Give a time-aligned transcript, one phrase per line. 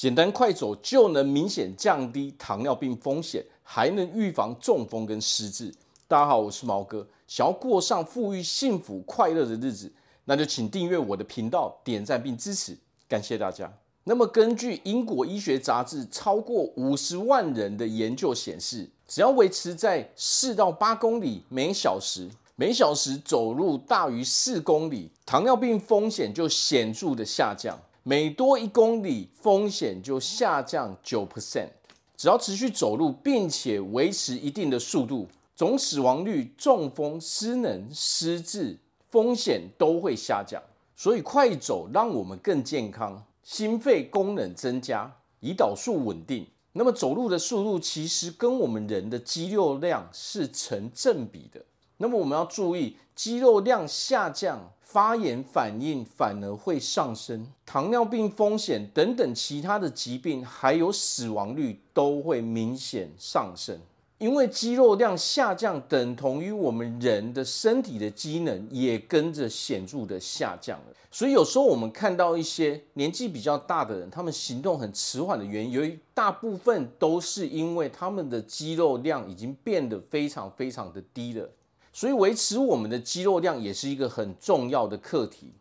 [0.00, 5.70] 简单快走就能明显降低糖尿病风险，还能预防中风跟失智。
[6.08, 7.06] 大家好，我是毛哥。
[7.28, 9.92] 想要过上富裕、幸福、快乐的日子，
[10.24, 12.74] 那就请订阅我的频道，点赞并支持，
[13.06, 13.70] 感谢大家。
[14.04, 22.26] 那么，根据英国医学杂志超过五十万人的研究显示，只要维持在四到八公里每小时，
[22.56, 27.78] 每小时走路大于四公里，糖尿病风险就显著的下降。
[28.02, 31.68] 每多一公里，风险就下降九 percent。
[32.16, 38.78] 只要持续走路，并且维持一定的速度，总死亡率、中风、失能、失智
[39.10, 40.62] 风险都会下降。
[40.96, 43.22] 所以，快走让我们更健康。
[43.42, 45.10] 心肺功能增加，
[45.42, 46.46] 胰岛素稳定。
[46.72, 51.60] 那么走路的速度其实跟我们人的肌肉量是成正比的。
[52.02, 63.78] 那么我们要注意，肌肉量下降，发炎反应反而会上升，糖尿病风险等等其他的疾病，还有死亡率都会明显上升。
[64.16, 70.86] 因为肌肉量下降，等同于我们人的身体的机能也跟着显著的下降了。
[71.10, 81.46] 所以有时候我们看到一些年纪比较大的人，他们行动很迟缓的原因，由于大部分都是因为他们的肌肉量已经变得非常非常的低了。
[81.92, 85.52] 所以维持我们的肌肉量也是一个很重要的课题。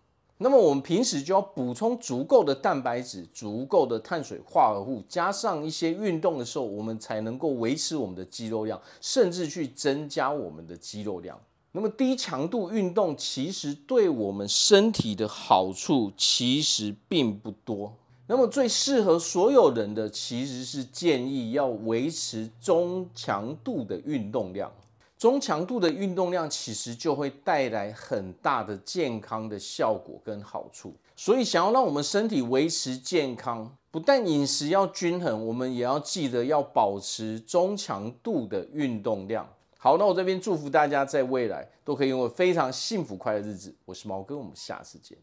[0.41, 11.37] 那么我们平时就要补充足够的蛋白质、足够的碳水化合物，加上一些运动的时候，我们才能够维持我们的肌肉量，甚至去增加我们的肌肉量。
[11.73, 17.93] 那么低强度运动其实对我们身体的好处其实并不多。
[18.25, 24.71] 那么最适合所有人的其实是建议要维持中强度的运动量。
[25.19, 39.45] 中强度的运动量其实就会带来很大的健康的效果跟好处，所以想要让我们身体维持健康，不但饮食要均衡，我们也要记得要保持中强度的运动量。
[39.77, 43.75] 好，那我这边祝福大家在未来都可以拥有非常幸福快乐的日子。
[43.83, 45.17] 我是毛哥，我们下次见。